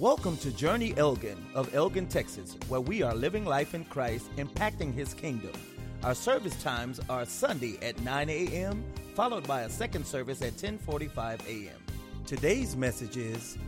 [0.00, 4.94] Welcome to Journey Elgin of Elgin, Texas, where we are living life in Christ, impacting
[4.94, 5.52] His kingdom.
[6.02, 8.82] Our service times are Sunday at 9 a.m.,
[9.14, 11.76] followed by a second service at 10:45 a.m.
[12.24, 13.58] Today's message is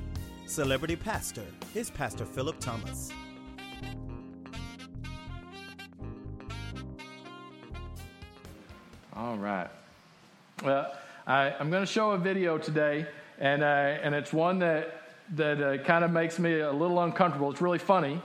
[0.47, 1.45] Celebrity Pastor.
[1.75, 3.11] Here's Pastor Philip Thomas.
[9.15, 9.69] All right.
[10.65, 10.95] Well,
[11.27, 13.07] I, I'm going to show a video today,
[13.39, 15.02] and uh, and it's one that
[15.33, 17.51] that uh, kind of makes me a little uncomfortable.
[17.51, 18.21] It's really funny,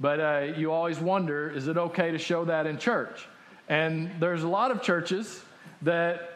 [0.00, 3.26] but uh, you always wonder: is it okay to show that in church?
[3.68, 5.42] And there's a lot of churches
[5.82, 6.34] that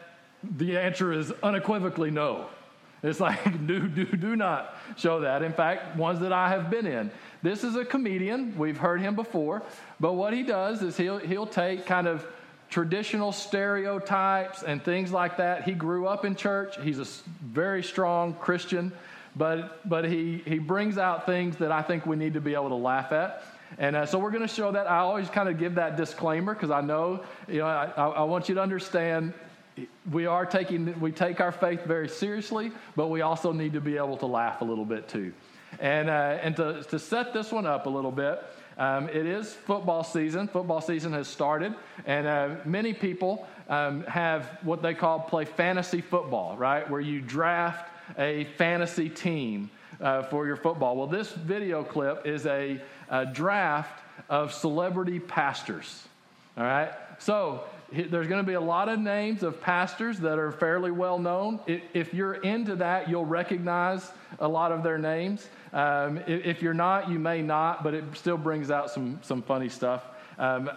[0.57, 2.47] the answer is unequivocally no.
[3.01, 5.43] It's like, do, do, do not show that.
[5.43, 7.11] In fact, ones that I have been in.
[7.41, 8.57] This is a comedian.
[8.57, 9.61] We've heard him before.
[9.99, 12.25] But what he does is he'll, he'll take kind of
[12.69, 15.63] traditional stereotypes and things like that.
[15.63, 16.75] He grew up in church.
[16.81, 17.05] He's a
[17.43, 18.91] very strong Christian,
[19.35, 22.69] but, but he, he brings out things that I think we need to be able
[22.69, 23.43] to laugh at.
[23.77, 24.89] And uh, so we're going to show that.
[24.89, 28.49] I always kind of give that disclaimer because I know, you know, I, I want
[28.49, 29.33] you to understand
[30.11, 33.97] we are taking we take our faith very seriously, but we also need to be
[33.97, 35.33] able to laugh a little bit too.
[35.79, 38.43] And uh, and to, to set this one up a little bit,
[38.77, 40.47] um, it is football season.
[40.47, 41.73] Football season has started,
[42.05, 46.87] and uh, many people um, have what they call play fantasy football, right?
[46.89, 49.69] Where you draft a fantasy team
[50.01, 50.95] uh, for your football.
[50.95, 56.07] Well, this video clip is a, a draft of celebrity pastors.
[56.57, 60.51] All right, so there's going to be a lot of names of pastors that are
[60.51, 61.59] fairly well known.
[61.67, 65.47] If you're into that, you'll recognize a lot of their names.
[65.71, 69.69] Um, if you're not, you may not, but it still brings out some, some funny
[69.69, 70.03] stuff.
[70.37, 70.71] Um,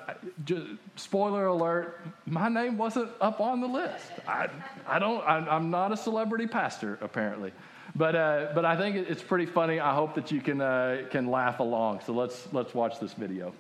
[0.45, 4.05] just, spoiler alert, my name wasn't up on the list.
[4.29, 4.49] I,
[4.87, 7.53] I don't, I, I'm not a celebrity pastor, apparently.
[7.95, 9.81] But, uh, but I think it's pretty funny.
[9.81, 12.01] I hope that you can, uh, can laugh along.
[12.05, 13.55] So let's, let's watch this video.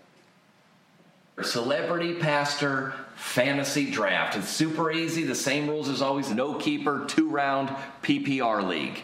[1.43, 4.37] Celebrity Pastor Fantasy Draft.
[4.37, 5.25] It's super easy.
[5.25, 6.31] The same rules as always.
[6.31, 7.69] No keeper, two round
[8.03, 9.03] PPR league.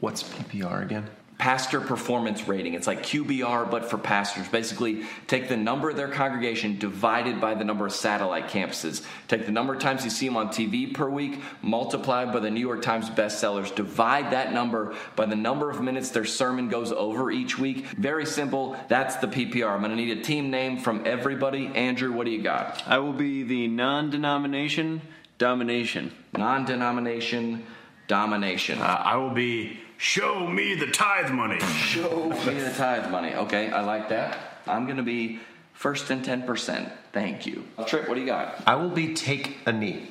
[0.00, 1.08] What's PPR again?
[1.42, 2.74] Pastor performance rating.
[2.74, 4.46] It's like QBR, but for pastors.
[4.46, 9.04] Basically, take the number of their congregation divided by the number of satellite campuses.
[9.26, 12.48] Take the number of times you see them on TV per week, multiplied by the
[12.48, 13.74] New York Times bestsellers.
[13.74, 17.86] Divide that number by the number of minutes their sermon goes over each week.
[17.86, 18.76] Very simple.
[18.86, 19.68] That's the PPR.
[19.72, 21.66] I'm going to need a team name from everybody.
[21.74, 22.84] Andrew, what do you got?
[22.86, 25.02] I will be the non denomination
[25.38, 26.12] domination.
[26.36, 27.66] Non denomination
[28.06, 28.78] domination.
[28.78, 31.60] Uh, I will be Show me the tithe money.
[31.60, 33.34] Show me the tithe money.
[33.34, 34.36] Okay, I like that.
[34.66, 35.38] I'm going to be
[35.74, 36.90] first and 10%.
[37.12, 37.64] Thank you.
[37.78, 38.64] Uh, Trip, what do you got?
[38.66, 40.08] I will be take a knee.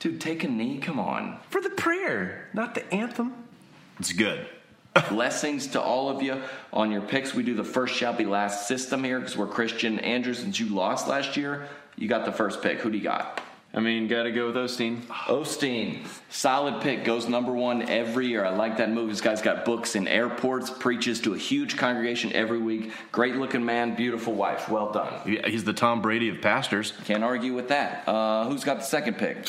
[0.00, 0.78] Dude, take a knee?
[0.78, 1.38] Come on.
[1.48, 3.34] For the prayer, not the anthem.
[4.00, 4.48] It's good.
[5.08, 6.42] Blessings to all of you
[6.72, 7.32] on your picks.
[7.32, 10.00] We do the first shall be last system here because we're Christian.
[10.00, 12.80] Andrew, since you lost last year, you got the first pick.
[12.80, 13.40] Who do you got?
[13.74, 15.02] I mean, got to go with Osteen.
[15.06, 18.44] Osteen, solid pick, goes number one every year.
[18.44, 19.10] I like that move.
[19.10, 22.92] This guy's got books in airports, preaches to a huge congregation every week.
[23.10, 24.68] Great looking man, beautiful wife.
[24.68, 25.12] Well done.
[25.26, 26.92] Yeah, he's the Tom Brady of pastors.
[27.04, 28.06] Can't argue with that.
[28.08, 29.48] Uh, who's got the second pick?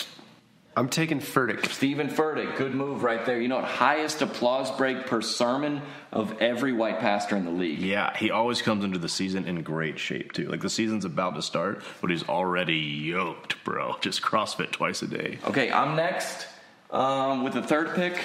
[0.78, 1.70] I'm taking Furtick.
[1.70, 3.40] Stephen Furtick, good move right there.
[3.40, 3.66] You know what?
[3.66, 5.82] Highest applause break per sermon
[6.12, 7.80] of every white pastor in the league.
[7.80, 10.50] Yeah, he always comes into the season in great shape too.
[10.50, 13.96] Like the season's about to start, but he's already yoked, bro.
[14.02, 15.40] Just CrossFit twice a day.
[15.46, 16.46] Okay, I'm next
[16.92, 18.20] um, with the third pick.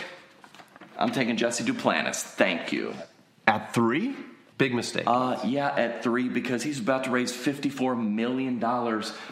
[0.98, 2.20] I'm taking Jesse Duplantis.
[2.20, 2.94] Thank you.
[3.46, 4.16] At three?
[4.58, 5.04] Big mistake.
[5.06, 8.60] Uh, yeah, at three because he's about to raise $54 million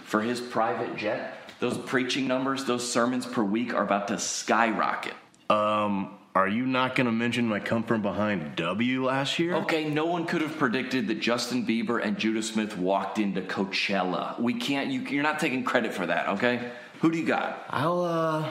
[0.04, 5.14] for his private jet those preaching numbers, those sermons per week are about to skyrocket.
[5.50, 9.54] Um, are you not going to mention my come from behind W last year?
[9.56, 14.38] Okay, no one could have predicted that Justin Bieber and Judah Smith walked into Coachella.
[14.41, 14.91] We can't.
[14.91, 16.28] You, you're not taking credit for that.
[16.28, 16.70] Okay,
[17.00, 17.64] who do you got?
[17.70, 18.48] I'll uh,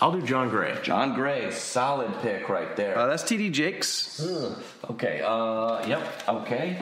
[0.00, 0.78] I'll do John Gray.
[0.82, 2.96] John Gray, solid pick right there.
[2.96, 4.24] Uh, that's TD Jakes.
[4.88, 5.20] Okay.
[5.24, 6.22] Uh, yep.
[6.28, 6.80] Okay.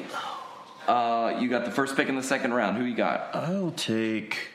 [0.86, 2.76] Uh, you got the first pick in the second round.
[2.76, 3.34] Who you got?
[3.34, 4.50] I'll take.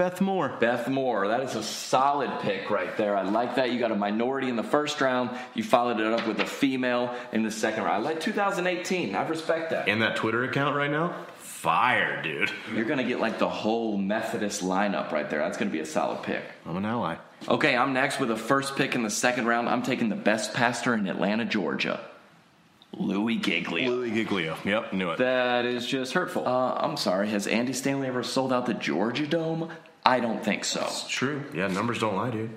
[0.00, 0.56] Beth Moore.
[0.58, 1.28] Beth Moore.
[1.28, 3.14] That is a solid pick right there.
[3.14, 3.70] I like that.
[3.70, 5.28] You got a minority in the first round.
[5.52, 7.96] You followed it up with a female in the second round.
[7.96, 9.14] I like 2018.
[9.14, 9.90] I respect that.
[9.90, 11.26] And that Twitter account right now?
[11.36, 12.50] Fire, dude.
[12.74, 15.40] You're going to get like the whole Methodist lineup right there.
[15.40, 16.44] That's going to be a solid pick.
[16.64, 17.16] I'm an ally.
[17.46, 19.68] Okay, I'm next with a first pick in the second round.
[19.68, 22.00] I'm taking the best pastor in Atlanta, Georgia.
[22.94, 23.90] Louis Giglio.
[23.90, 24.56] Louis Giglio.
[24.64, 25.18] Yep, knew it.
[25.18, 26.48] That is just hurtful.
[26.48, 27.28] Uh, I'm sorry.
[27.28, 29.70] Has Andy Stanley ever sold out the Georgia Dome?
[30.04, 30.82] I don't think so.
[30.82, 31.42] It's true.
[31.54, 32.50] Yeah, numbers don't lie, dude.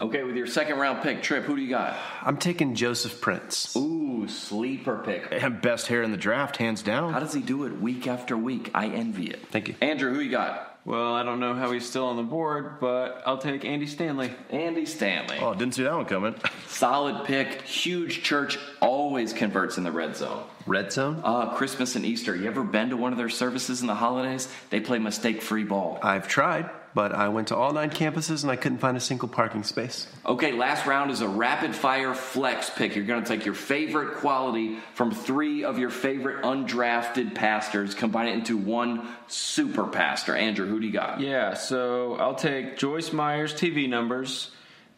[0.00, 1.96] Okay, with your second round pick, Trip, who do you got?
[2.22, 3.74] I'm taking Joseph Prince.
[3.76, 5.28] Ooh, Ooh, sleeper pick.
[5.30, 7.12] And best hair in the draft, hands down.
[7.12, 8.70] How does he do it week after week?
[8.74, 9.46] I envy it.
[9.50, 9.74] Thank you.
[9.80, 10.75] Andrew, who you got?
[10.86, 14.30] Well, I don't know how he's still on the board, but I'll take Andy Stanley.
[14.50, 15.36] Andy Stanley.
[15.40, 16.36] Oh, didn't see that one coming.
[16.68, 17.62] Solid pick.
[17.62, 18.56] Huge church.
[18.80, 20.44] Always converts in the red zone.
[20.64, 21.20] Red zone?
[21.24, 22.36] Uh, Christmas and Easter.
[22.36, 24.48] You ever been to one of their services in the holidays?
[24.70, 25.98] They play mistake free ball.
[26.04, 29.28] I've tried, but I went to all nine campuses and I couldn't find a single
[29.28, 30.06] parking space.
[30.24, 32.96] Okay, last round is a rapid fire flex pick.
[32.96, 38.28] You're going to take your favorite quality from three of your favorite undrafted pastors, combine
[38.28, 40.34] it into one super pastor.
[40.34, 41.20] Andrew, who do you got?
[41.20, 44.52] Yeah, so I'll take Joyce Meyer's TV numbers,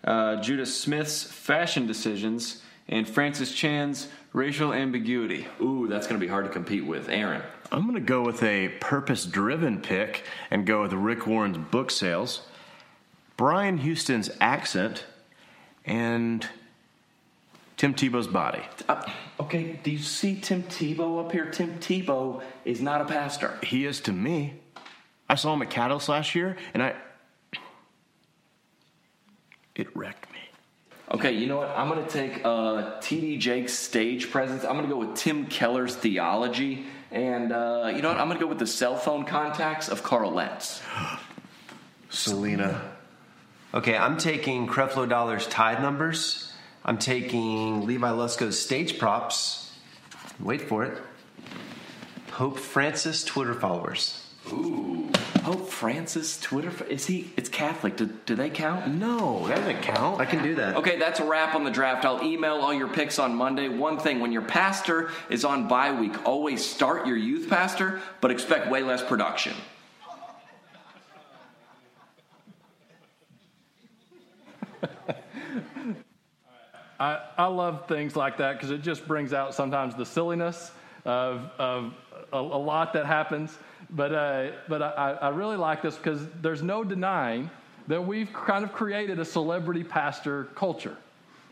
[0.05, 5.47] uh, Judah Smith's fashion decisions, and Francis Chan's racial ambiguity.
[5.61, 7.09] Ooh, that's going to be hard to compete with.
[7.09, 7.43] Aaron.
[7.71, 11.91] I'm going to go with a purpose driven pick and go with Rick Warren's book
[11.91, 12.43] sales,
[13.37, 15.05] Brian Houston's accent,
[15.85, 16.47] and
[17.77, 18.63] Tim Tebow's body.
[18.89, 19.09] Uh,
[19.39, 21.47] okay, do you see Tim Tebow up here?
[21.47, 23.59] Tim Tebow is not a pastor.
[23.63, 24.55] He is to me.
[25.29, 26.95] I saw him at Catalyst last year, and I.
[29.75, 30.38] It wrecked me.
[31.11, 31.71] Okay, you know what?
[31.71, 34.65] I'm going to take uh, TD Jake's stage presence.
[34.65, 36.85] I'm going to go with Tim Keller's theology.
[37.11, 38.21] And uh, you know what?
[38.21, 40.83] I'm going to go with the cell phone contacts of Carl Lentz.
[42.11, 42.93] Selena.
[43.73, 46.53] Okay, I'm taking Creflo Dollar's tide numbers.
[46.85, 49.73] I'm taking Levi Lusko's stage props.
[50.39, 51.03] Wait for it.
[52.29, 54.27] Pope Francis Twitter followers.
[54.53, 54.98] Ooh.
[55.49, 56.71] Pope Francis Twitter.
[56.91, 57.31] Is he?
[57.39, 57.97] It's Catholic.
[57.97, 58.87] Do, do they count?
[58.89, 60.21] No, that doesn't count.
[60.21, 60.77] I can do that.
[60.77, 62.05] Okay, that's a wrap on the draft.
[62.05, 63.71] I'll email all your picks on Monday.
[63.71, 68.31] One thing when your pastor is on bye week, always start your youth pastor, but
[68.31, 69.55] expect way less production.
[77.01, 80.71] I, I love things like that because it just brings out sometimes the silliness
[81.07, 81.95] of, of
[82.35, 83.57] a, a lot that happens.
[83.91, 87.51] But, uh, but I, I really like this because there's no denying
[87.89, 90.97] that we've kind of created a celebrity pastor culture.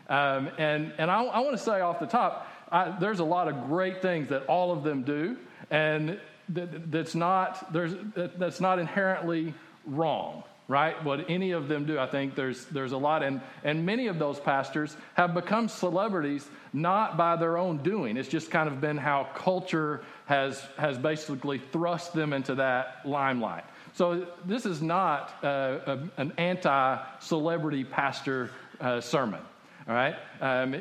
[0.09, 3.47] Um, and and I, I want to say off the top, I, there's a lot
[3.47, 5.35] of great things that all of them do,
[5.69, 6.17] and
[6.49, 9.53] that, that's not there's that, that's not inherently
[9.85, 11.01] wrong, right?
[11.03, 14.19] What any of them do, I think there's there's a lot, and and many of
[14.19, 18.17] those pastors have become celebrities not by their own doing.
[18.17, 23.63] It's just kind of been how culture has has basically thrust them into that limelight.
[23.93, 29.41] So this is not uh, a, an anti-celebrity pastor uh, sermon.
[29.87, 30.15] All right.
[30.39, 30.75] Um,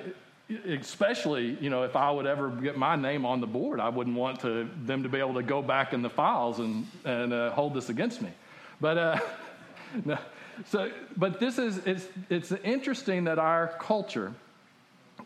[0.69, 4.17] especially, you know, if I would ever get my name on the board, I wouldn't
[4.17, 7.51] want to, them to be able to go back in the files and, and uh,
[7.53, 8.31] hold this against me.
[8.81, 9.19] But, uh,
[10.05, 10.19] no,
[10.65, 14.33] so, but this is, it's, it's interesting that our culture,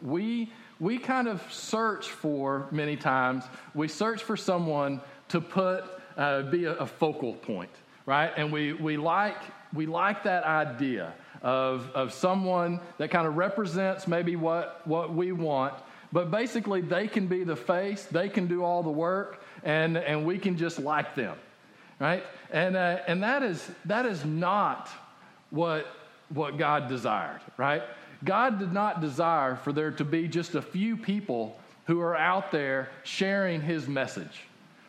[0.03, 3.45] we, we kind of search for, many times,
[3.75, 5.85] we search for someone to put,
[6.17, 7.71] uh, be a, a focal point,
[8.07, 8.33] right?
[8.37, 9.37] And we, we, like,
[9.73, 15.33] we like that idea of, of someone that kind of represents maybe what, what we
[15.33, 15.75] want,
[16.13, 20.27] but basically they can be the face, they can do all the work, and, and
[20.27, 21.37] we can just like them,
[22.01, 22.25] right?
[22.51, 24.89] And, uh, and that, is, that is not
[25.51, 25.87] what,
[26.31, 27.83] what God desired, right?
[28.25, 31.57] God did not desire for there to be just a few people
[31.87, 34.43] who are out there sharing his message,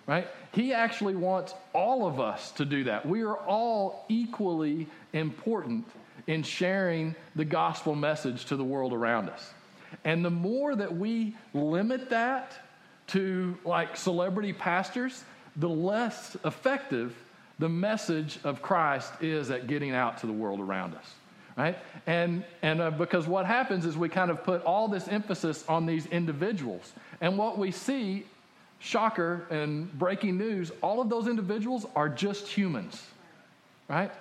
[0.08, 0.28] right?
[0.54, 3.06] He actually wants all of us to do that.
[3.06, 5.86] We are all equally important
[6.28, 9.54] in sharing the gospel message to the world around us.
[10.04, 12.54] And the more that we limit that
[13.08, 15.24] to like celebrity pastors,
[15.56, 17.16] the less effective
[17.60, 21.14] the message of Christ is at getting out to the world around us.
[21.58, 21.78] Right?
[22.08, 25.86] And, and uh, because what happens is we kind of put all this emphasis on
[25.86, 26.94] these individuals.
[27.20, 28.26] And what we see,
[28.80, 33.06] shocker and breaking news, all of those individuals are just humans.
[33.88, 34.12] Right?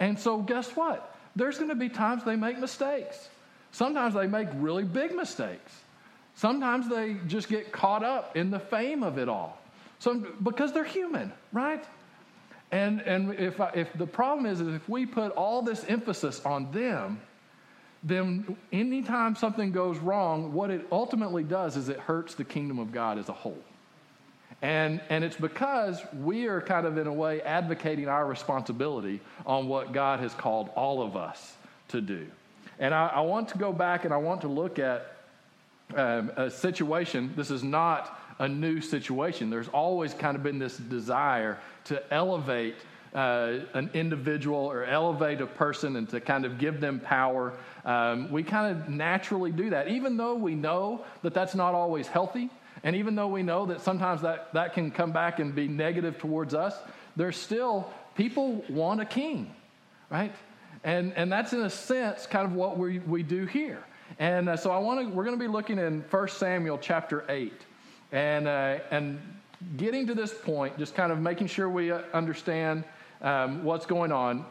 [0.00, 1.10] And so, guess what?
[1.36, 3.28] there's going to be times they make mistakes.
[3.72, 5.72] Sometimes they make really big mistakes.
[6.34, 9.59] Sometimes they just get caught up in the fame of it all.
[10.00, 11.84] So because they're human, right?
[12.72, 16.44] And and if I, if the problem is, is if we put all this emphasis
[16.44, 17.20] on them,
[18.02, 22.92] then anytime something goes wrong, what it ultimately does is it hurts the kingdom of
[22.92, 23.58] God as a whole.
[24.62, 29.68] And, and it's because we are kind of, in a way, advocating our responsibility on
[29.68, 31.56] what God has called all of us
[31.88, 32.26] to do.
[32.78, 35.16] And I, I want to go back and I want to look at
[35.96, 37.32] um, a situation.
[37.36, 39.50] This is not a new situation.
[39.50, 42.74] There's always kind of been this desire to elevate
[43.14, 47.52] uh, an individual or elevate a person and to kind of give them power.
[47.84, 52.06] Um, we kind of naturally do that, even though we know that that's not always
[52.06, 52.50] healthy.
[52.82, 56.18] And even though we know that sometimes that, that can come back and be negative
[56.18, 56.74] towards us,
[57.16, 59.54] there's still people want a king,
[60.08, 60.34] right?
[60.82, 63.84] And, and that's in a sense kind of what we, we do here.
[64.18, 67.24] And uh, so I want to, we're going to be looking in 1 Samuel chapter
[67.28, 67.52] 8.
[68.12, 69.20] And, uh, and
[69.76, 72.84] getting to this point, just kind of making sure we uh, understand
[73.22, 74.44] um, what's going on.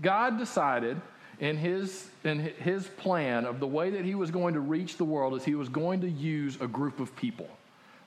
[0.00, 1.00] God decided
[1.40, 5.04] in his, in his plan of the way that he was going to reach the
[5.04, 7.48] world is he was going to use a group of people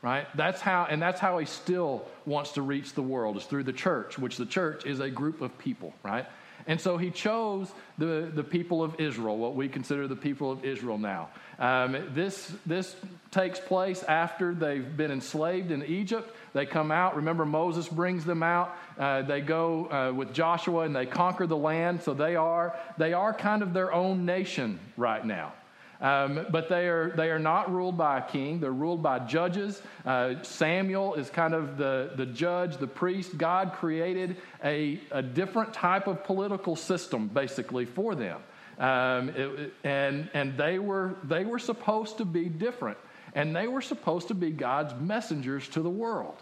[0.01, 3.63] right that's how and that's how he still wants to reach the world is through
[3.63, 6.25] the church which the church is a group of people right
[6.69, 10.63] and so he chose the, the people of Israel, what we consider the people of
[10.63, 11.29] Israel now.
[11.57, 12.95] Um, this, this
[13.31, 16.33] takes place after they've been enslaved in Egypt.
[16.53, 17.15] They come out.
[17.15, 18.77] Remember, Moses brings them out.
[18.99, 22.03] Uh, they go uh, with Joshua and they conquer the land.
[22.03, 25.53] So they are, they are kind of their own nation right now.
[26.01, 29.81] Um, but they are, they are not ruled by a king, they're ruled by judges.
[30.05, 33.37] Uh, Samuel is kind of the, the judge, the priest.
[33.37, 38.39] God created a, a different type of political system, basically, for them.
[38.79, 42.97] Um, it, and and they, were, they were supposed to be different,
[43.35, 46.35] and they were supposed to be God's messengers to the world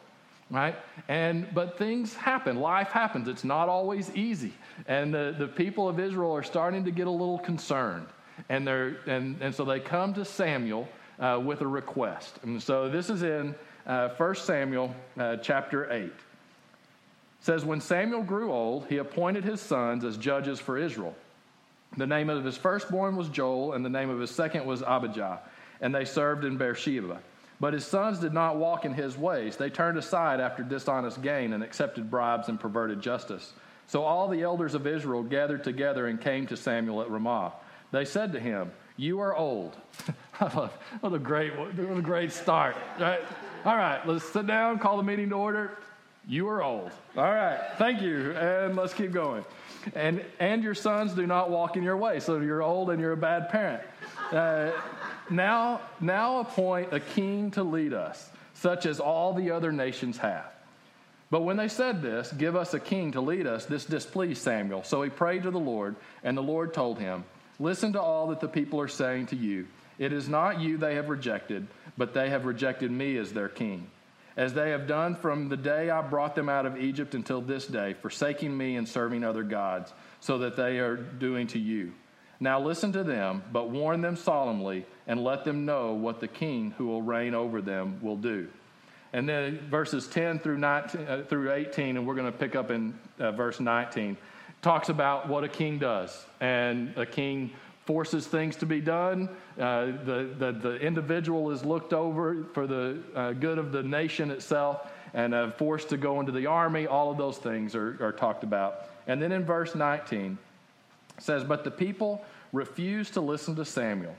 [0.49, 0.77] right?
[1.09, 2.55] And but things happen.
[2.55, 3.27] Life happens.
[3.27, 4.53] It's not always easy.
[4.87, 8.07] And the, the people of israel are starting to get a little concerned
[8.49, 10.87] and, they're, and, and so they come to Samuel
[11.19, 12.39] uh, with a request.
[12.43, 16.03] And so this is in uh, 1 Samuel uh, chapter 8.
[16.05, 16.13] It
[17.41, 21.15] says, When Samuel grew old, he appointed his sons as judges for Israel.
[21.95, 25.39] The name of his firstborn was Joel, and the name of his second was Abijah,
[25.81, 27.19] and they served in Beersheba.
[27.59, 29.57] But his sons did not walk in his ways.
[29.57, 33.53] They turned aside after dishonest gain and accepted bribes and perverted justice.
[33.87, 37.53] So all the elders of Israel gathered together and came to Samuel at Ramah.
[37.91, 39.75] They said to him, You are old.
[40.39, 43.21] what a great, what a great start, right?
[43.65, 45.77] All right, let's sit down, call the meeting to order.
[46.27, 46.91] You are old.
[47.15, 49.45] All right, thank you, and let's keep going.
[49.95, 53.13] And, and your sons do not walk in your way, so you're old and you're
[53.13, 53.81] a bad parent.
[54.31, 54.71] Uh,
[55.29, 60.51] now, now appoint a king to lead us, such as all the other nations have.
[61.29, 64.83] But when they said this, give us a king to lead us, this displeased Samuel.
[64.83, 67.23] So he prayed to the Lord, and the Lord told him,
[67.59, 69.67] Listen to all that the people are saying to you.
[69.97, 73.89] It is not you they have rejected, but they have rejected me as their king,
[74.35, 77.65] as they have done from the day I brought them out of Egypt until this
[77.65, 81.93] day, forsaking me and serving other gods, so that they are doing to you.
[82.39, 86.75] Now listen to them, but warn them solemnly, and let them know what the king
[86.77, 88.49] who will reign over them will do.
[89.13, 92.69] And then verses 10 through, 19, uh, through 18, and we're going to pick up
[92.69, 94.17] in uh, verse 19
[94.61, 96.25] talks about what a king does.
[96.39, 97.51] And a king
[97.85, 99.29] forces things to be done.
[99.57, 104.29] Uh, the, the, the, individual is looked over for the uh, good of the nation
[104.29, 106.85] itself and uh, forced to go into the army.
[106.85, 108.89] All of those things are, are talked about.
[109.07, 110.37] And then in verse 19,
[111.17, 114.15] it says, But the people refused to listen to Samuel.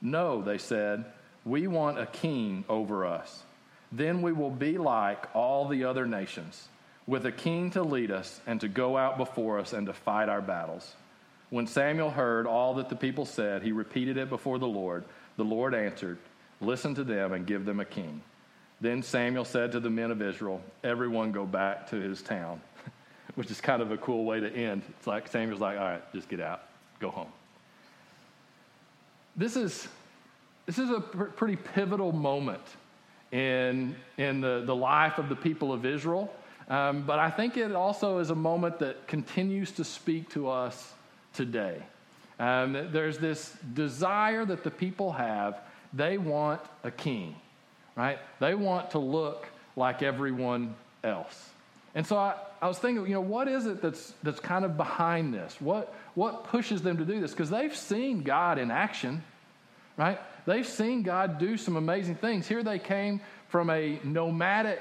[0.00, 1.04] No, they said,
[1.44, 3.42] we want a king over us.
[3.90, 6.68] Then we will be like all the other nations
[7.08, 10.28] with a king to lead us and to go out before us and to fight
[10.28, 10.94] our battles.
[11.48, 15.04] When Samuel heard all that the people said, he repeated it before the Lord.
[15.38, 16.18] The Lord answered,
[16.60, 18.20] Listen to them and give them a king.
[18.80, 22.60] Then Samuel said to the men of Israel, Everyone go back to his town,
[23.36, 24.82] which is kind of a cool way to end.
[24.90, 26.60] It's like Samuel's like, All right, just get out,
[27.00, 27.32] go home.
[29.34, 29.88] This is,
[30.66, 32.60] this is a pr- pretty pivotal moment
[33.32, 36.30] in, in the, the life of the people of Israel.
[36.68, 40.92] Um, but I think it also is a moment that continues to speak to us
[41.32, 41.82] today.
[42.38, 45.60] Um, there's this desire that the people have.
[45.92, 47.34] They want a king,
[47.96, 48.18] right?
[48.38, 49.46] They want to look
[49.76, 51.50] like everyone else.
[51.94, 54.76] And so I, I was thinking, you know, what is it that's, that's kind of
[54.76, 55.56] behind this?
[55.60, 57.30] What, what pushes them to do this?
[57.30, 59.24] Because they've seen God in action,
[59.96, 60.20] right?
[60.44, 62.46] They've seen God do some amazing things.
[62.46, 64.80] Here they came from a nomadic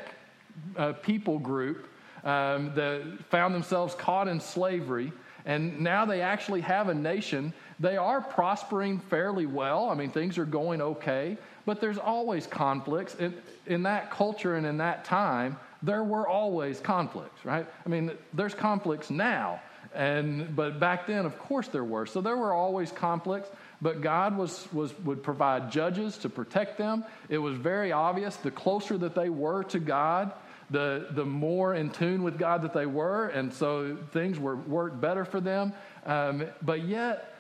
[0.76, 1.88] uh, people group
[2.24, 5.12] um, that found themselves caught in slavery,
[5.46, 7.54] and now they actually have a nation.
[7.80, 9.90] They are prospering fairly well.
[9.90, 13.16] I mean, things are going okay, but there's always conflicts.
[13.16, 13.34] In,
[13.66, 17.68] in that culture and in that time, there were always conflicts, right?
[17.86, 19.62] I mean, there's conflicts now,
[19.94, 22.06] and but back then, of course, there were.
[22.06, 23.50] So there were always conflicts.
[23.82, 27.06] But God was, was, would provide judges to protect them.
[27.30, 30.34] It was very obvious the closer that they were to God,
[30.69, 35.00] the, the more in tune with God that they were, and so things were worked
[35.00, 35.74] better for them.
[36.05, 37.36] Um, but yet,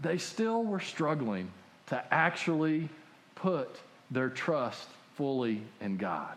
[0.00, 1.50] they still were struggling
[1.86, 2.88] to actually
[3.34, 6.36] put their trust fully in God.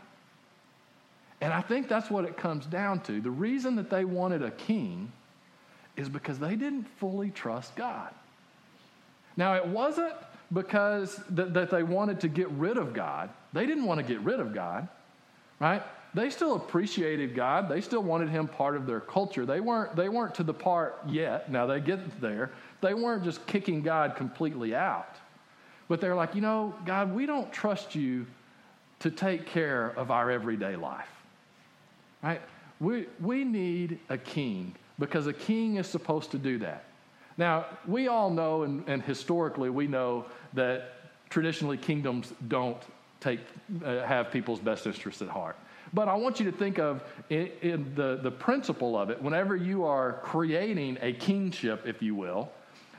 [1.42, 3.22] And I think that's what it comes down to.
[3.22, 5.12] The reason that they wanted a king
[5.96, 8.14] is because they didn't fully trust God.
[9.36, 10.14] Now, it wasn't
[10.52, 13.30] because th- that they wanted to get rid of God.
[13.54, 14.88] They didn't want to get rid of God,
[15.60, 15.84] right?
[16.18, 17.70] They still appreciated God.
[17.70, 19.46] They still wanted him part of their culture.
[19.46, 21.52] They weren't, they weren't to the part yet.
[21.52, 22.50] Now they get there.
[22.82, 25.16] They weren't just kicking God completely out.
[25.88, 28.26] But they're like, you know, God, we don't trust you
[29.02, 31.08] to take care of our everyday life.
[32.24, 32.42] Right?
[32.80, 36.86] We, we need a king because a king is supposed to do that.
[37.38, 40.94] Now, we all know, and, and historically, we know that
[41.30, 42.82] traditionally kingdoms don't
[43.20, 43.42] take,
[43.86, 45.56] uh, have people's best interests at heart.
[45.94, 49.56] But I want you to think of in, in the, the principle of it, whenever
[49.56, 52.52] you are creating a kingship, if you will,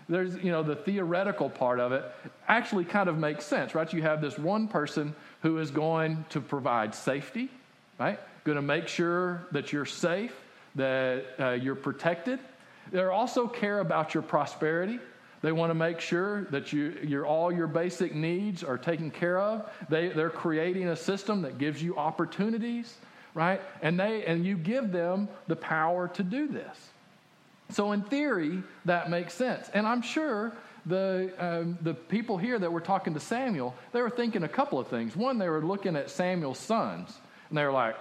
[0.08, 2.04] there's, you know, the theoretical part of it
[2.48, 3.92] actually kind of makes sense, right?
[3.92, 7.50] You have this one person who is going to provide safety,
[7.98, 8.18] right?
[8.44, 10.34] Going to make sure that you're safe,
[10.76, 12.38] that uh, you're protected.
[12.90, 14.98] They also care about your prosperity.
[15.40, 19.38] They want to make sure that you, your, all your basic needs are taken care
[19.38, 19.70] of.
[19.88, 22.92] They, they're creating a system that gives you opportunities,
[23.34, 23.60] right?
[23.82, 26.76] And, they, and you give them the power to do this.
[27.70, 29.68] So, in theory, that makes sense.
[29.74, 30.52] And I'm sure
[30.86, 34.78] the, um, the people here that were talking to Samuel, they were thinking a couple
[34.78, 35.14] of things.
[35.14, 37.14] One, they were looking at Samuel's sons,
[37.50, 37.96] and they were like,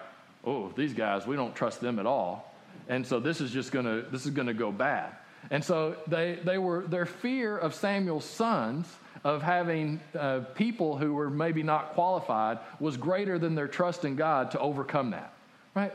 [0.46, 2.56] oh, these guys, we don't trust them at all.
[2.88, 5.12] And so this is just gonna, this is gonna go bad.
[5.50, 8.88] And so they, they were, their fear of Samuel's sons,
[9.24, 14.16] of having uh, people who were maybe not qualified, was greater than their trust in
[14.16, 15.34] God to overcome that,
[15.76, 15.94] right?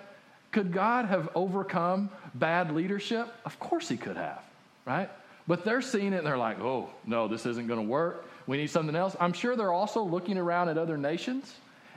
[0.50, 3.32] Could God have overcome bad leadership?
[3.44, 4.42] Of course he could have,
[4.84, 5.08] right?
[5.46, 8.26] But they're seeing it and they're like, oh, no, this isn't going to work.
[8.46, 9.16] We need something else.
[9.18, 11.54] I'm sure they're also looking around at other nations.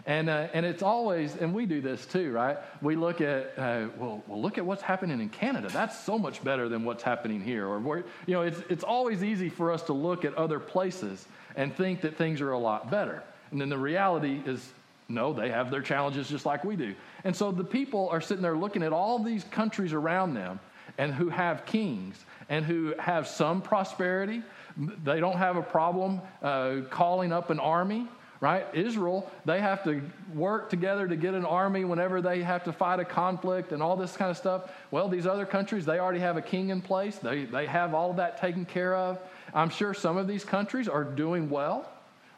[0.07, 2.57] And, uh, and it's always, and we do this too, right?
[2.81, 5.67] We look at, uh, well, well, look at what's happening in Canada.
[5.71, 7.67] That's so much better than what's happening here.
[7.67, 11.75] Or, you know, it's, it's always easy for us to look at other places and
[11.75, 13.23] think that things are a lot better.
[13.49, 14.71] And then the reality is,
[15.07, 16.93] no, they have their challenges just like we do.
[17.23, 20.59] And so the people are sitting there looking at all these countries around them
[20.97, 24.43] and who have kings and who have some prosperity.
[24.77, 28.07] They don't have a problem uh, calling up an army,
[28.45, 28.67] right?
[28.75, 30.03] Israel, they have to
[30.35, 33.95] work together to get an army whenever they have to fight a conflict and all
[33.95, 34.71] this kind of stuff.
[34.91, 38.11] Well, these other countries, they already have a king in place, they, they have all
[38.11, 39.17] of that taken care of.
[39.51, 41.89] I'm sure some of these countries are doing well,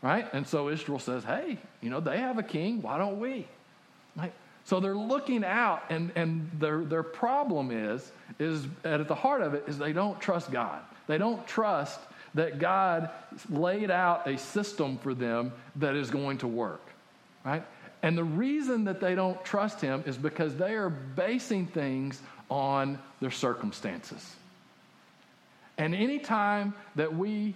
[0.02, 0.26] right?
[0.32, 3.46] And so Israel says, hey, you know, they have a king, why don't we?
[4.16, 4.32] Right?
[4.64, 9.56] So they're looking out, and, and their, their problem is, is at the heart of
[9.56, 10.80] it, is they don't trust God.
[11.08, 12.00] They don't trust
[12.38, 13.10] that God
[13.50, 16.82] laid out a system for them that is going to work,
[17.44, 17.66] right?
[18.04, 23.00] And the reason that they don't trust Him is because they are basing things on
[23.22, 24.36] their circumstances.
[25.80, 27.56] And anytime that we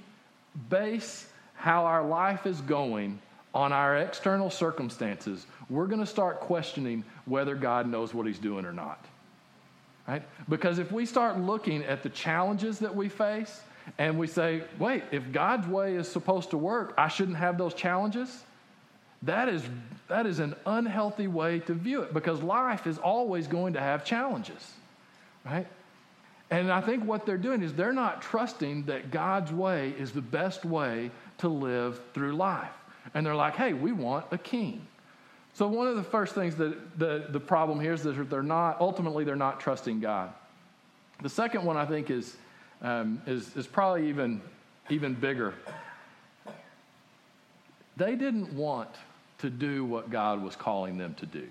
[0.69, 3.19] base how our life is going
[3.53, 8.65] on our external circumstances, we're going to start questioning whether God knows what He's doing
[8.65, 9.05] or not.
[10.07, 10.23] Right?
[10.49, 13.61] Because if we start looking at the challenges that we face
[13.97, 17.73] and we say, wait, if God's way is supposed to work, I shouldn't have those
[17.73, 18.43] challenges,
[19.23, 19.63] that is,
[20.07, 24.03] that is an unhealthy way to view it because life is always going to have
[24.03, 24.73] challenges.
[25.45, 25.67] Right?
[26.49, 30.21] And I think what they're doing is they're not trusting that God's way is the
[30.21, 32.69] best way to live through life.
[33.13, 34.85] And they're like, hey, we want a king.
[35.53, 38.79] So one of the first things that the, the problem here is that they're not,
[38.79, 40.31] ultimately, they're not trusting God.
[41.21, 42.35] The second one I think is,
[42.81, 44.41] um, is, is probably even,
[44.89, 45.53] even bigger.
[47.97, 48.89] They didn't want
[49.39, 51.47] to do what God was calling them to do.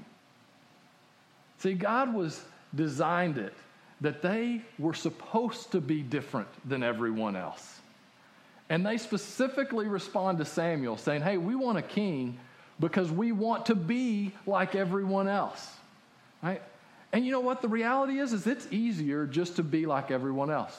[1.59, 2.43] See, God was
[2.75, 3.55] designed it
[4.01, 7.81] that they were supposed to be different than everyone else.
[8.71, 12.39] And they specifically respond to Samuel saying, Hey, we want a king
[12.79, 15.69] because we want to be like everyone else.
[16.43, 16.63] Right?
[17.13, 20.51] And you know what the reality is is it's easier just to be like everyone
[20.51, 20.77] else.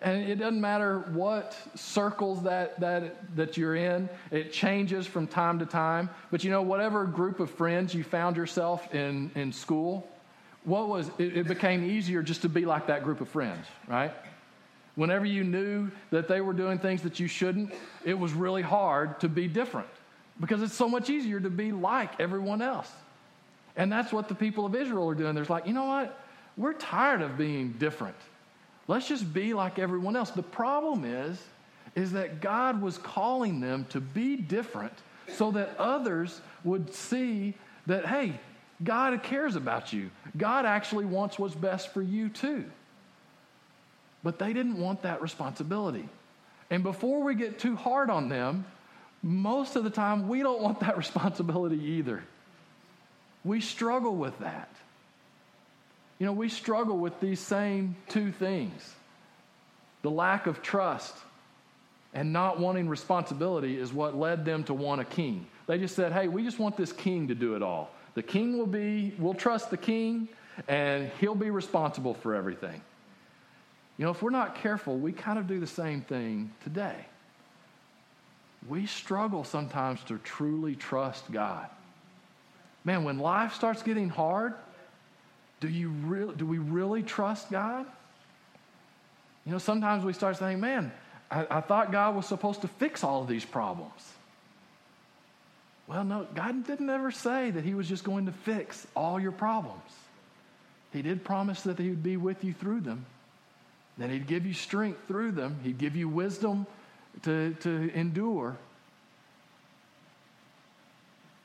[0.00, 5.58] And it doesn't matter what circles that, that, that you're in, it changes from time
[5.58, 6.08] to time.
[6.30, 10.08] But you know, whatever group of friends you found yourself in, in school,
[10.64, 14.12] what was it, it became easier just to be like that group of friends, right?
[14.94, 17.72] Whenever you knew that they were doing things that you shouldn't,
[18.04, 19.88] it was really hard to be different
[20.40, 22.90] because it's so much easier to be like everyone else.
[23.76, 25.34] And that's what the people of Israel are doing.
[25.34, 26.20] They're like, you know what?
[26.56, 28.16] We're tired of being different.
[28.88, 30.30] Let's just be like everyone else.
[30.30, 31.40] The problem is,
[31.94, 34.94] is that God was calling them to be different
[35.34, 37.54] so that others would see
[37.86, 38.40] that, hey,
[38.82, 40.10] God cares about you.
[40.36, 42.64] God actually wants what's best for you too.
[44.22, 46.08] But they didn't want that responsibility.
[46.70, 48.64] And before we get too hard on them,
[49.22, 52.22] most of the time we don't want that responsibility either.
[53.44, 54.68] We struggle with that.
[56.18, 58.94] You know, we struggle with these same two things
[60.02, 61.14] the lack of trust
[62.14, 65.46] and not wanting responsibility is what led them to want a king.
[65.66, 67.90] They just said, hey, we just want this king to do it all.
[68.14, 70.28] The king will be, we'll trust the king,
[70.66, 72.80] and he'll be responsible for everything.
[73.96, 77.06] You know, if we're not careful, we kind of do the same thing today.
[78.68, 81.66] We struggle sometimes to truly trust God.
[82.84, 84.54] Man, when life starts getting hard,
[85.60, 87.86] do, you re- do we really trust God?
[89.44, 90.92] You know, sometimes we start saying, man,
[91.30, 94.12] I, I thought God was supposed to fix all of these problems.
[95.86, 99.32] Well, no, God didn't ever say that He was just going to fix all your
[99.32, 99.90] problems.
[100.92, 103.06] He did promise that He would be with you through them,
[103.96, 106.66] that He'd give you strength through them, He'd give you wisdom
[107.22, 108.56] to, to endure.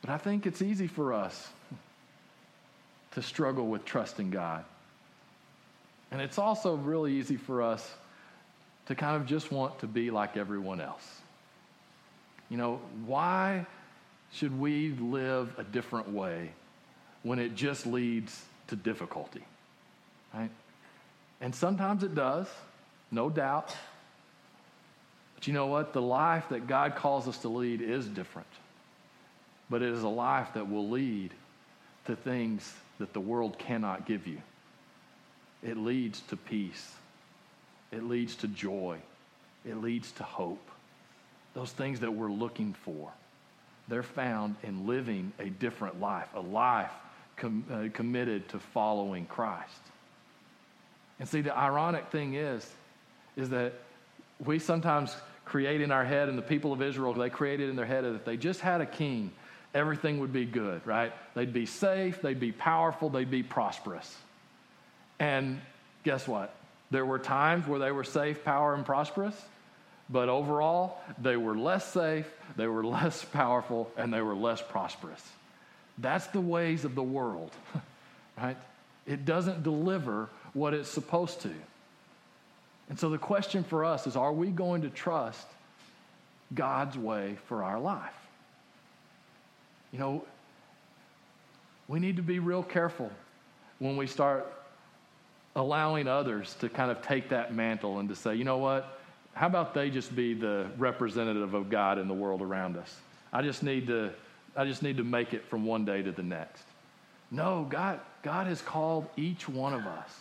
[0.02, 1.48] But I think it's easy for us
[3.14, 4.66] to struggle with trusting God.
[6.12, 7.92] And it's also really easy for us
[8.88, 11.08] to kind of just want to be like everyone else.
[12.50, 13.66] You know, why
[14.32, 16.52] should we live a different way
[17.24, 19.44] when it just leads to difficulty?
[20.34, 20.52] Right?
[21.42, 22.48] And sometimes it does,
[23.12, 23.76] no doubt.
[25.36, 25.94] But you know what?
[25.94, 28.48] The life that God calls us to lead is different.
[29.70, 31.32] But it is a life that will lead
[32.06, 34.42] to things that the world cannot give you.
[35.62, 36.94] It leads to peace
[37.94, 38.98] it leads to joy,
[39.66, 40.72] it leads to hope.
[41.54, 43.12] Those things that we're looking for,
[43.88, 46.92] they're found in living a different life, a life
[47.38, 49.80] com- uh, committed to following Christ.
[51.20, 52.68] And see, the ironic thing is,
[53.36, 53.74] is that
[54.44, 57.86] we sometimes create in our head, and the people of Israel, they created in their
[57.86, 59.32] head that if they just had a king,
[59.74, 61.12] everything would be good, right?
[61.34, 64.16] They'd be safe, they'd be powerful, they'd be prosperous.
[65.20, 65.62] And
[66.04, 66.54] guess what?
[66.92, 69.36] There were times where they were safe, power, and prosperous,
[70.10, 75.24] but overall, they were less safe, they were less powerful, and they were less prosperous.
[75.98, 77.52] That's the ways of the world,
[78.38, 78.58] right?
[79.06, 81.52] It doesn't deliver what it's supposed to.
[82.90, 85.48] And so the question for us is are we going to trust
[86.54, 88.14] God's way for our life?
[89.94, 90.26] You know,
[91.88, 93.12] we need to be real careful
[93.78, 94.52] when we start
[95.56, 99.00] allowing others to kind of take that mantle and to say, you know what?
[99.36, 102.96] How about they just be the representative of God in the world around us?
[103.32, 104.12] I just need to,
[104.56, 106.64] I just need to make it from one day to the next.
[107.30, 110.20] No, God, God has called each one of us.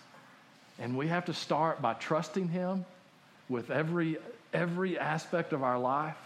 [0.78, 2.84] And we have to start by trusting Him
[3.48, 4.18] with every,
[4.52, 6.16] every aspect of our life,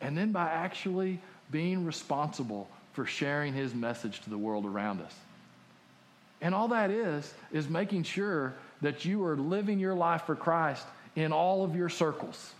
[0.00, 1.20] and then by actually
[1.52, 5.14] being responsible for sharing His message to the world around us.
[6.40, 10.84] And all that is, is making sure that you are living your life for Christ
[11.14, 12.52] in all of your circles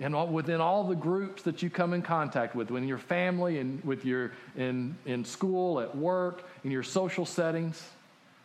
[0.00, 3.58] and all, within all the groups that you come in contact with, within your family
[3.58, 7.80] and with your in, in school, at work, in your social settings,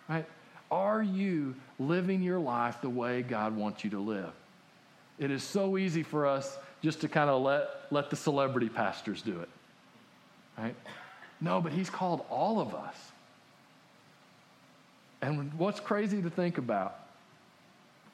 [0.08, 0.26] right?
[0.70, 4.32] Are you living your life the way God wants you to live?
[5.18, 9.22] It is so easy for us just to kind of let, let the celebrity pastors
[9.22, 9.50] do it,
[10.58, 10.76] right?
[11.41, 12.96] No, but He's called all of us
[15.26, 17.00] and what's crazy to think about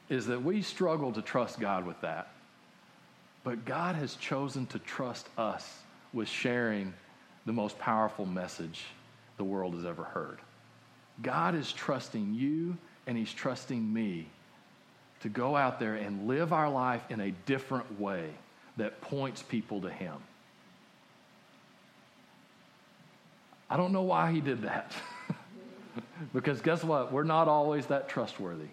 [0.10, 2.30] is that we struggle to trust God with that.
[3.44, 5.80] But God has chosen to trust us
[6.14, 6.94] with sharing
[7.46, 8.86] the most powerful message
[9.36, 10.40] the world has ever heard.
[11.22, 12.78] God is trusting you
[13.08, 14.28] and He's trusting me
[15.22, 18.30] to go out there and live our life in a different way
[18.78, 20.16] that points people to Him.
[23.72, 24.92] I don't know why He did that.
[26.34, 27.14] because guess what?
[27.14, 28.68] We're not always that trustworthy.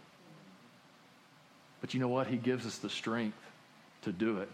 [1.81, 2.27] But you know what?
[2.27, 3.39] He gives us the strength
[4.03, 4.49] to do it.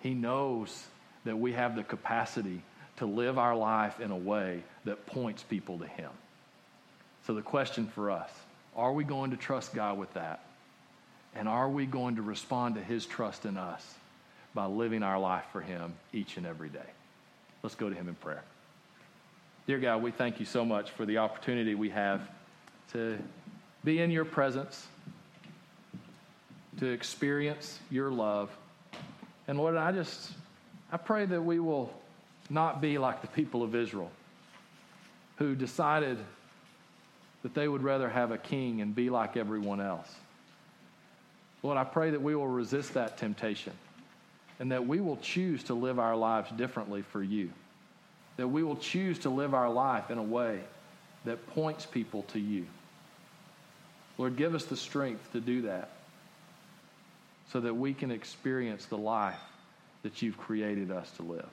[0.00, 0.82] He knows
[1.26, 2.62] that we have the capacity
[2.96, 6.10] to live our life in a way that points people to Him.
[7.26, 8.30] So, the question for us
[8.74, 10.40] are we going to trust God with that?
[11.34, 13.84] And are we going to respond to His trust in us
[14.54, 16.88] by living our life for Him each and every day?
[17.62, 18.42] Let's go to Him in prayer.
[19.66, 22.20] Dear God, we thank you so much for the opportunity we have
[22.92, 23.18] to
[23.82, 24.86] be in your presence,
[26.78, 28.56] to experience your love.
[29.48, 30.30] And Lord, I just,
[30.92, 31.92] I pray that we will
[32.48, 34.12] not be like the people of Israel
[35.38, 36.18] who decided
[37.42, 40.14] that they would rather have a king and be like everyone else.
[41.64, 43.72] Lord, I pray that we will resist that temptation
[44.60, 47.50] and that we will choose to live our lives differently for you.
[48.36, 50.60] That we will choose to live our life in a way
[51.24, 52.66] that points people to you.
[54.18, 55.90] Lord, give us the strength to do that
[57.52, 59.38] so that we can experience the life
[60.02, 61.48] that you've created us to live.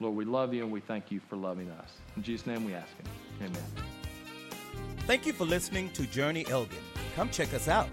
[0.00, 1.90] Lord, we love you and we thank you for loving us.
[2.16, 3.06] In Jesus' name we ask it.
[3.44, 3.62] Amen.
[5.06, 6.78] Thank you for listening to Journey Elgin.
[7.16, 7.88] Come check us out.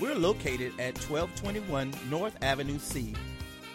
[0.00, 3.14] We're located at 1221 North Avenue C,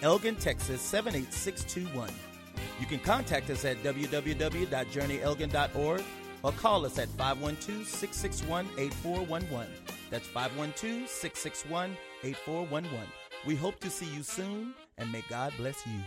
[0.04, 2.31] Elgin, Texas 78621.
[2.80, 6.04] You can contact us at www.journeyelgin.org
[6.44, 9.68] or call us at 512 661 8411.
[10.10, 13.08] That's 512 661 8411.
[13.46, 16.00] We hope to see you soon and may God bless you.